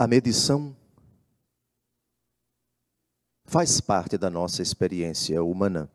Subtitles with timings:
[0.00, 0.74] A medição
[3.44, 5.92] faz parte da nossa experiência humana.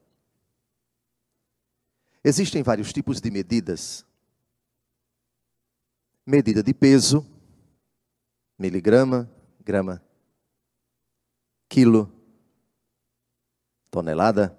[2.23, 4.05] Existem vários tipos de medidas.
[6.23, 7.25] Medida de peso,
[8.59, 9.27] miligrama,
[9.59, 9.99] grama,
[11.67, 12.13] quilo,
[13.89, 14.55] tonelada.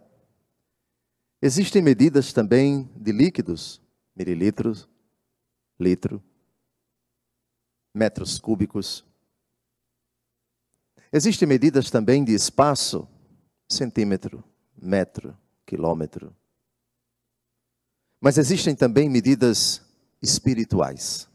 [1.41, 3.80] Existem medidas também de líquidos,
[4.12, 4.88] mililitros,
[5.78, 6.20] litro,
[7.94, 9.05] metros cúbicos.
[11.16, 13.09] Existem medidas também de espaço,
[13.66, 14.45] centímetro,
[14.77, 15.34] metro,
[15.65, 16.37] quilômetro.
[18.20, 19.80] Mas existem também medidas
[20.20, 21.27] espirituais.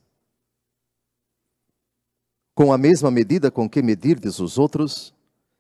[2.54, 5.15] Com a mesma medida com que medirdes os outros,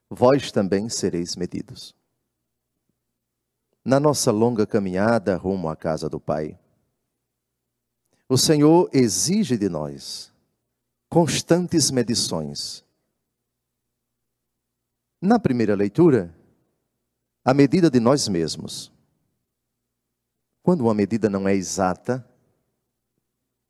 [0.07, 1.95] vós também sereis medidos.
[3.83, 6.59] Na nossa longa caminhada rumo à casa do Pai,
[8.29, 10.31] o Senhor exige de nós
[11.09, 12.85] constantes medições.
[15.21, 16.35] Na primeira leitura,
[17.45, 18.91] a medida de nós mesmos.
[20.63, 22.27] Quando uma medida não é exata,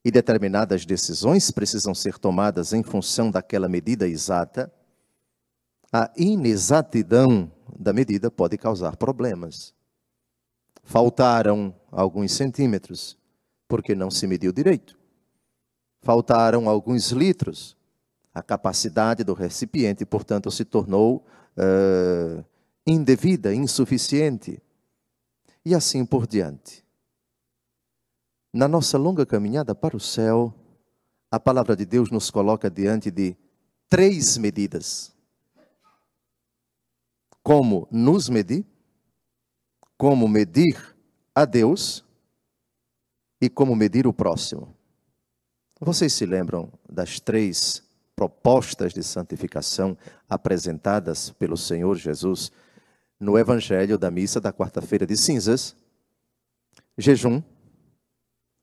[0.03, 4.71] e determinadas decisões precisam ser tomadas em função daquela medida exata,
[5.91, 9.73] a inexatidão da medida pode causar problemas.
[10.83, 13.17] Faltaram alguns centímetros,
[13.67, 14.97] porque não se mediu direito.
[16.01, 17.75] Faltaram alguns litros,
[18.33, 21.25] a capacidade do recipiente, portanto, se tornou
[21.57, 22.43] uh,
[22.85, 24.61] indevida, insuficiente.
[25.63, 26.83] E assim por diante.
[28.53, 30.53] Na nossa longa caminhada para o céu,
[31.29, 33.37] a palavra de Deus nos coloca diante de
[33.87, 35.15] três medidas:
[37.43, 38.65] como nos medir,
[39.97, 40.95] como medir
[41.33, 42.03] a Deus
[43.39, 44.75] e como medir o próximo.
[45.79, 47.83] Vocês se lembram das três
[48.21, 49.97] propostas de santificação
[50.29, 52.51] apresentadas pelo Senhor Jesus
[53.19, 55.75] no Evangelho da missa da quarta-feira de cinzas?
[56.95, 57.41] Jejum,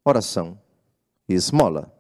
[0.05, 0.57] oração
[1.29, 1.93] e esmola.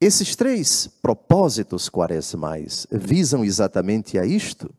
[0.00, 4.74] Esses três propósitos quaresmais visam exatamente a isto,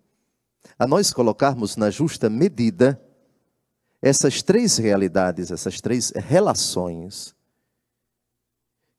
[0.77, 3.01] a nós colocarmos na justa medida
[4.01, 7.33] essas três realidades, essas três relações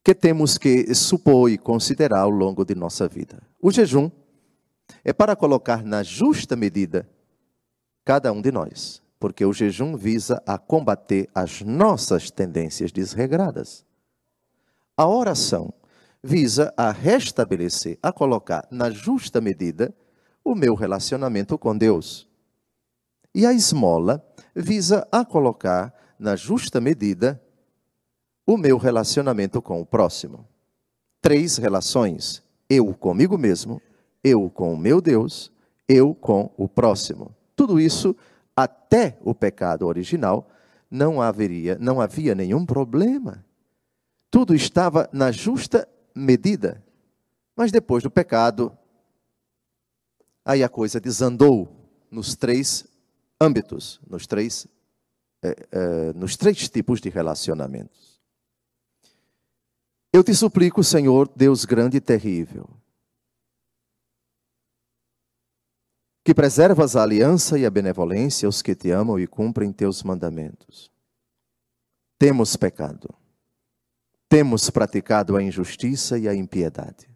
[0.04, 3.42] que temos que supor e considerar ao longo de nossa vida.
[3.60, 4.10] O jejum
[5.02, 7.08] é para colocar na justa medida
[8.04, 13.82] cada um de nós porque o jejum visa a combater as nossas tendências desregradas.
[14.94, 15.72] A oração
[16.22, 19.94] visa a restabelecer, a colocar na justa medida
[20.44, 22.28] o meu relacionamento com Deus.
[23.34, 24.22] E a esmola
[24.54, 27.42] visa a colocar na justa medida
[28.46, 30.46] o meu relacionamento com o próximo.
[31.20, 33.80] Três relações: eu comigo mesmo,
[34.22, 35.50] eu com o meu Deus,
[35.88, 37.34] eu com o próximo.
[37.56, 38.16] Tudo isso
[38.56, 40.48] até o pecado original,
[40.90, 43.44] não haveria, não havia nenhum problema.
[44.30, 46.82] Tudo estava na justa medida.
[47.56, 48.76] Mas depois do pecado,
[50.44, 51.68] aí a coisa desandou
[52.10, 52.86] nos três
[53.40, 54.66] âmbitos, nos três,
[55.42, 58.13] é, é, nos três tipos de relacionamentos.
[60.14, 62.70] Eu te suplico, Senhor, Deus grande e terrível,
[66.22, 70.88] que preservas a aliança e a benevolência aos que te amam e cumprem teus mandamentos.
[72.16, 73.12] Temos pecado.
[74.28, 77.08] Temos praticado a injustiça e a impiedade.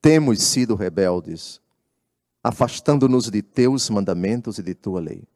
[0.00, 1.60] Temos sido rebeldes,
[2.40, 5.26] afastando-nos de teus mandamentos e de tua lei.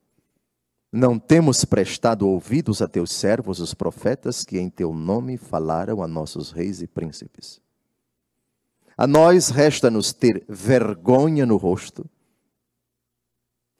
[0.96, 6.06] Não temos prestado ouvidos a teus servos, os profetas, que em teu nome falaram a
[6.06, 7.60] nossos reis e príncipes.
[8.96, 12.08] A nós resta-nos ter vergonha no rosto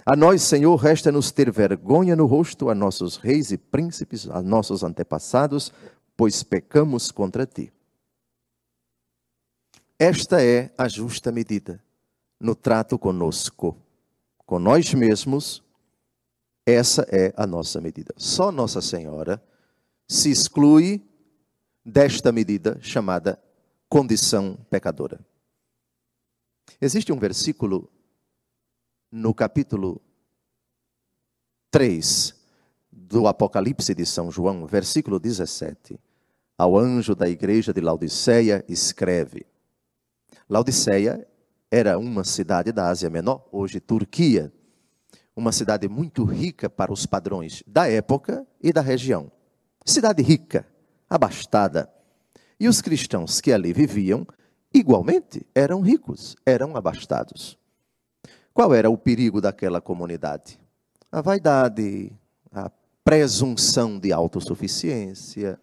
[0.07, 4.85] a nós, Senhor, resta-nos ter vergonha no rosto a nossos reis e príncipes, a nossos
[4.85, 5.73] antepassados,
[6.15, 7.73] pois pecamos contra ti.
[9.99, 11.83] Esta é a justa medida
[12.39, 13.79] no trato conosco,
[14.45, 15.64] com nós mesmos.
[16.67, 18.15] Essa é a nossa medida.
[18.17, 19.43] Só Nossa Senhora
[20.09, 21.07] se exclui
[21.85, 23.39] desta medida chamada
[23.89, 25.21] condição pecadora.
[26.81, 27.91] Existe um versículo
[29.13, 30.01] no capítulo
[31.71, 32.35] 3
[32.91, 36.01] do Apocalipse de São João, versículo 17,
[36.57, 39.45] ao anjo da igreja de Laodiceia, escreve:
[40.49, 41.27] Laodiceia
[41.71, 44.53] era uma cidade da Ásia Menor, hoje Turquia,
[45.37, 49.31] uma cidade muito rica para os padrões da época e da região.
[49.85, 50.67] Cidade rica,
[51.09, 51.91] abastada.
[52.59, 54.27] E os cristãos que ali viviam
[54.73, 57.57] igualmente, eram ricos, eram abastados.
[58.53, 60.61] Qual era o perigo daquela comunidade?
[61.11, 62.13] A vaidade,
[62.53, 62.71] a
[63.05, 65.61] presunção de autossuficiência.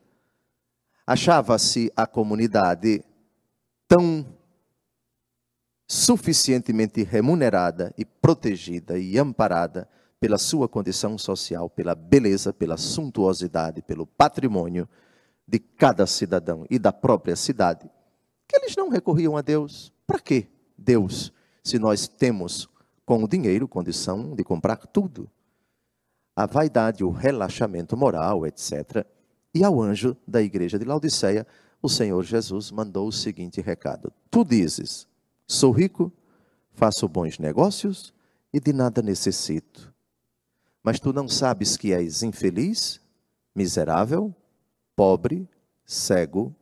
[1.05, 3.03] Achava-se a comunidade
[3.87, 4.25] tão
[5.91, 9.89] suficientemente remunerada e protegida e amparada
[10.21, 14.87] pela sua condição social, pela beleza, pela suntuosidade, pelo patrimônio
[15.45, 17.89] de cada cidadão e da própria cidade,
[18.47, 19.91] que eles não recorriam a Deus.
[20.07, 20.47] Para que
[20.77, 22.69] Deus, se nós temos
[23.05, 25.29] com o dinheiro condição de comprar tudo?
[26.33, 29.05] A vaidade, o relaxamento moral, etc.
[29.53, 31.45] E ao anjo da igreja de Laodiceia,
[31.81, 35.10] o Senhor Jesus mandou o seguinte recado: Tu dizes,
[35.51, 36.11] sou rico,
[36.73, 38.13] faço bons negócios
[38.53, 39.93] e de nada necessito.
[40.81, 42.99] Mas tu não sabes que és infeliz,
[43.53, 44.33] miserável,
[44.95, 45.47] pobre,
[45.85, 46.55] cego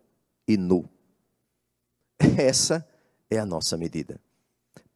[0.48, 0.90] e nu.
[2.38, 2.86] Essa
[3.30, 4.20] é a nossa medida.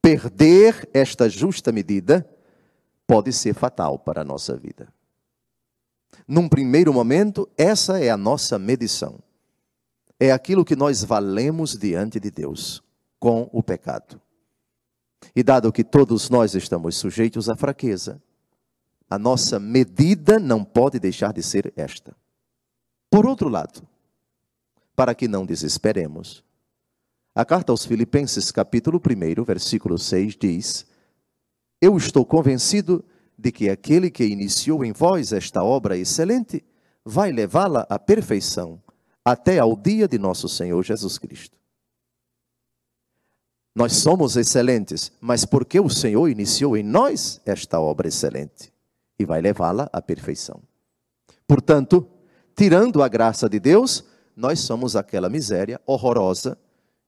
[0.01, 2.28] Perder esta justa medida
[3.07, 4.92] pode ser fatal para a nossa vida.
[6.28, 9.19] Num primeiro momento, essa é a nossa medição.
[10.19, 12.83] É aquilo que nós valemos diante de Deus
[13.24, 14.20] com o pecado.
[15.34, 18.22] E dado que todos nós estamos sujeitos à fraqueza,
[19.10, 22.14] a nossa medida não pode deixar de ser esta.
[23.10, 23.88] Por outro lado,
[24.94, 26.44] para que não desesperemos,
[27.34, 30.86] a carta aos Filipenses, capítulo 1, versículo 6 diz:
[31.80, 33.06] Eu estou convencido
[33.40, 36.62] de que aquele que iniciou em vós esta obra excelente
[37.06, 38.84] vai levá-la à perfeição
[39.24, 41.62] até ao dia de nosso Senhor Jesus Cristo.
[43.75, 48.72] Nós somos excelentes, mas porque o Senhor iniciou em nós esta obra excelente
[49.18, 50.62] e vai levá-la à perfeição.
[51.48, 52.08] Portanto,
[52.56, 54.04] tirando a graça de Deus,
[54.36, 56.58] nós somos aquela miséria horrorosa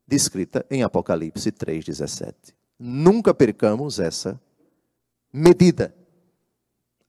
[0.07, 2.33] descrita em Apocalipse 3,17.
[2.77, 4.39] Nunca percamos essa
[5.31, 5.95] medida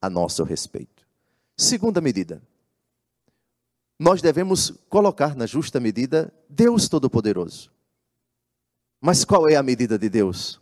[0.01, 1.05] a nosso respeito.
[1.55, 2.41] Segunda medida.
[3.99, 7.71] Nós devemos colocar na justa medida Deus Todo-Poderoso.
[8.99, 10.59] Mas qual é a medida de Deus?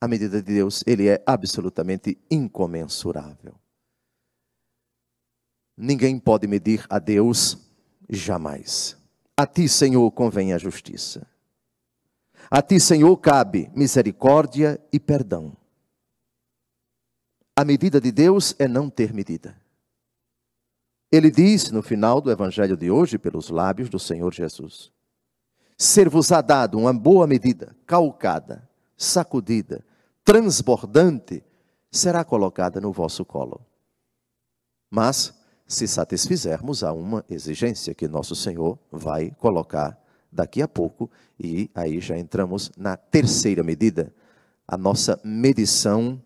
[0.00, 3.54] A medida de Deus, ele é absolutamente incomensurável.
[5.76, 7.58] Ninguém pode medir a Deus
[8.08, 8.96] jamais.
[9.36, 11.26] A ti, Senhor, convém a justiça.
[12.50, 15.56] A ti, Senhor, cabe misericórdia e perdão.
[17.56, 19.56] A medida de Deus é não ter medida.
[21.10, 24.92] Ele diz no final do evangelho de hoje, pelos lábios do Senhor Jesus:
[25.76, 29.84] Ser-vos-á dado uma boa medida, calcada, sacudida,
[30.24, 31.42] transbordante,
[31.90, 33.60] será colocada no vosso colo.
[34.90, 35.34] Mas
[35.66, 39.98] se satisfizermos a uma exigência que nosso Senhor vai colocar
[40.30, 44.12] daqui a pouco, e aí já entramos na terceira medida,
[44.66, 46.20] a nossa medição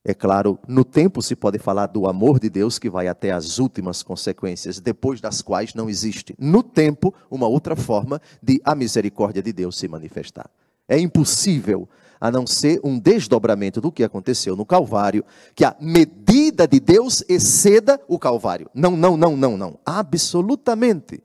[0.02, 3.58] É claro, no tempo se pode falar do amor de Deus que vai até as
[3.58, 9.42] últimas consequências, depois das quais não existe, no tempo, uma outra forma de a misericórdia
[9.42, 10.48] de Deus se manifestar.
[10.88, 11.86] É impossível,
[12.18, 17.22] a não ser um desdobramento do que aconteceu no Calvário, que a medida de Deus
[17.28, 18.70] exceda o Calvário.
[18.74, 19.78] Não, não, não, não, não.
[19.84, 21.22] Absolutamente.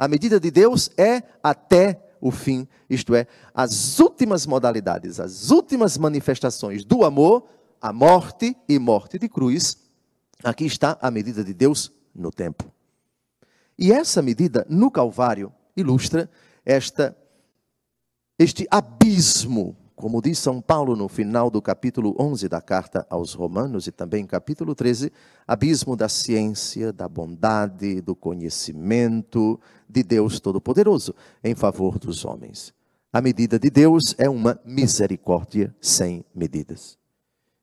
[0.00, 5.98] A medida de Deus é até o fim, isto é, as últimas modalidades, as últimas
[5.98, 7.44] manifestações do amor
[7.78, 9.76] a morte e morte de cruz,
[10.42, 12.72] aqui está a medida de Deus no tempo.
[13.78, 16.30] E essa medida no Calvário ilustra
[16.64, 17.14] esta
[18.38, 23.86] este abismo, como diz São Paulo no final do capítulo 11 da carta aos Romanos
[23.86, 25.12] e também capítulo 13,
[25.46, 31.14] abismo da ciência, da bondade, do conhecimento de Deus Todo-Poderoso
[31.44, 32.72] em favor dos homens.
[33.12, 36.96] A medida de Deus é uma misericórdia sem medidas.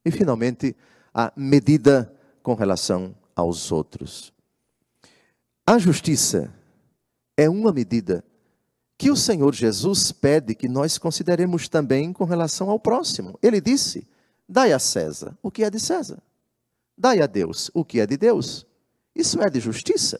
[0.05, 0.75] E finalmente,
[1.11, 2.13] a medida
[2.43, 4.31] com relação aos outros.
[5.65, 6.53] A justiça
[7.35, 8.23] é uma medida
[8.97, 13.37] que o Senhor Jesus pede que nós consideremos também com relação ao próximo.
[13.43, 14.07] Ele disse:
[14.49, 16.21] Dai a César o que é de César,
[16.97, 18.65] dai a Deus o que é de Deus.
[19.15, 20.19] Isso é de justiça.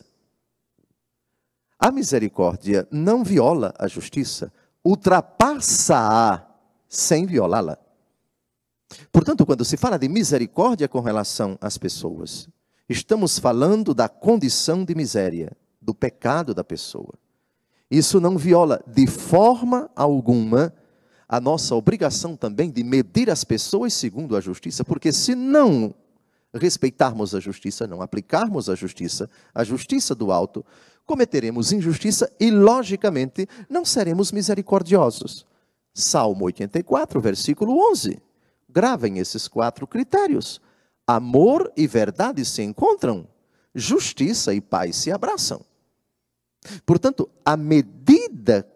[1.79, 4.51] A misericórdia não viola a justiça,
[4.84, 6.43] ultrapassa-a
[6.89, 7.77] sem violá-la.
[9.12, 12.50] Portanto, quando se fala de misericórdia com relação às pessoas,
[12.89, 17.13] estamos falando da condição de miséria, do pecado da pessoa.
[17.89, 20.74] Isso não viola de forma alguma
[21.27, 25.94] a nossa obrigação também de medir as pessoas segundo a justiça, porque se não
[26.53, 30.65] respeitarmos a justiça, não aplicarmos a justiça, a justiça do alto,
[31.06, 35.46] cometeremos injustiça e, logicamente, não seremos misericordiosos.
[35.94, 38.22] Salmo 84, versículo 11.
[38.70, 40.62] Gravem esses quatro critérios.
[41.06, 43.27] Amor e verdade se encontram,
[43.74, 45.62] justiça e paz se abraçam.
[46.86, 48.68] Portanto, a medida,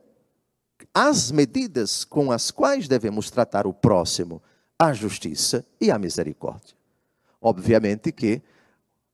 [0.93, 4.41] as medidas com as quais devemos tratar o próximo,
[4.77, 6.75] a justiça e a misericórdia.
[7.41, 8.41] Obviamente que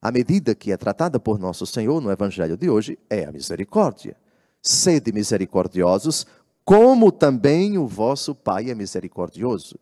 [0.02, 4.16] a medida que é tratada por nosso Senhor no Evangelho de hoje é a misericórdia.
[4.62, 6.26] Sede misericordiosos,
[6.64, 9.80] como também o vosso Pai é misericordioso.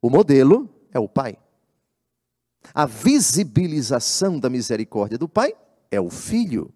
[0.00, 1.36] O modelo é o Pai.
[2.74, 5.54] A visibilização da misericórdia do Pai
[5.90, 6.72] é o Filho.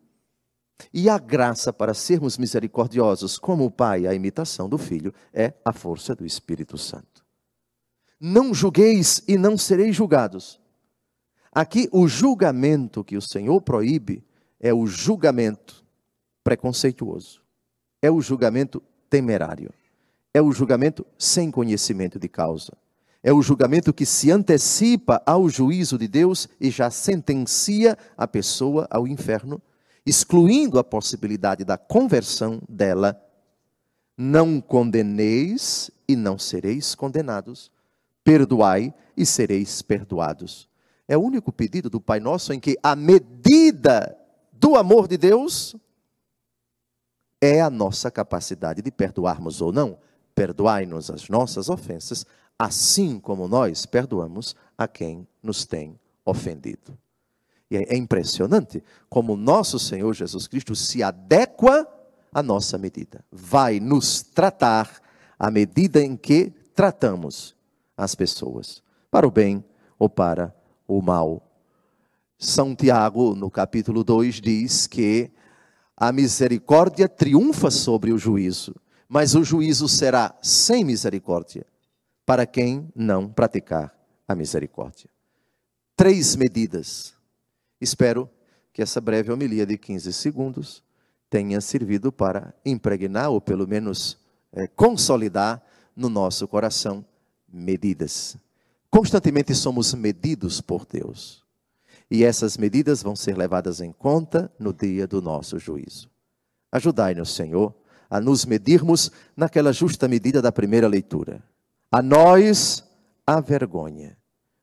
[0.92, 5.72] E a graça para sermos misericordiosos como o Pai, a imitação do Filho, é a
[5.72, 7.24] força do Espírito Santo.
[8.20, 10.60] Não julgueis e não sereis julgados.
[11.52, 14.24] Aqui, o julgamento que o Senhor proíbe
[14.58, 15.84] é o julgamento
[16.44, 17.42] preconceituoso,
[18.00, 19.72] é o julgamento temerário,
[20.32, 22.72] é o julgamento sem conhecimento de causa,
[23.22, 28.88] é o julgamento que se antecipa ao juízo de Deus e já sentencia a pessoa
[28.90, 29.60] ao inferno
[30.04, 33.20] excluindo a possibilidade da conversão dela,
[34.16, 37.70] não condeneis e não sereis condenados,
[38.24, 40.68] perdoai e sereis perdoados.
[41.08, 44.16] É o único pedido do Pai Nosso em que a medida
[44.52, 45.76] do amor de Deus
[47.40, 49.98] é a nossa capacidade de perdoarmos ou não.
[50.34, 52.24] Perdoai-nos as nossas ofensas,
[52.58, 56.96] assim como nós perdoamos a quem nos tem ofendido.
[57.72, 61.88] E é impressionante como nosso Senhor Jesus Cristo se adequa
[62.30, 63.24] à nossa medida.
[63.32, 65.00] Vai nos tratar
[65.38, 67.56] à medida em que tratamos
[67.96, 69.64] as pessoas, para o bem
[69.98, 70.54] ou para
[70.86, 71.50] o mal.
[72.36, 75.30] São Tiago, no capítulo 2, diz que
[75.96, 78.76] a misericórdia triunfa sobre o juízo,
[79.08, 81.64] mas o juízo será sem misericórdia
[82.26, 83.96] para quem não praticar
[84.28, 85.08] a misericórdia.
[85.96, 87.14] Três medidas
[87.82, 88.30] Espero
[88.72, 90.84] que essa breve homilia de 15 segundos
[91.28, 94.16] tenha servido para impregnar, ou pelo menos
[94.52, 95.60] é, consolidar
[95.96, 97.04] no nosso coração
[97.52, 98.36] medidas.
[98.88, 101.44] Constantemente somos medidos por Deus.
[102.08, 106.08] E essas medidas vão ser levadas em conta no dia do nosso juízo.
[106.70, 107.74] Ajudai-nos, Senhor,
[108.08, 111.42] a nos medirmos naquela justa medida da primeira leitura.
[111.90, 112.84] A nós
[113.26, 114.16] a vergonha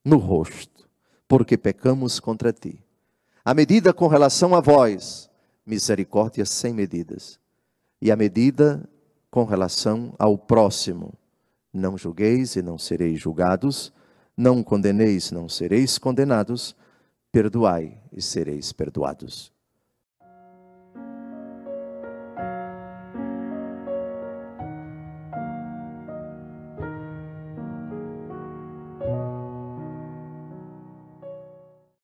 [0.06, 0.88] no rosto,
[1.28, 2.82] porque pecamos contra ti
[3.44, 5.30] a medida com relação a vós,
[5.66, 7.40] misericórdia sem medidas.
[8.02, 8.88] E a medida
[9.30, 11.14] com relação ao próximo,
[11.74, 13.94] não julgueis e não sereis julgados,
[14.36, 16.76] não condeneis, não sereis condenados,
[17.32, 19.52] perdoai e sereis perdoados.